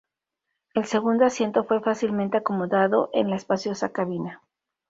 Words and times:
El 0.73 0.85
segundo 0.85 1.25
asiento 1.25 1.63
fue 1.63 1.79
fácilmente 1.79 2.35
acomodado 2.37 3.11
en 3.13 3.29
la 3.29 3.35
espaciosa 3.35 3.89
cabina. 3.89 4.41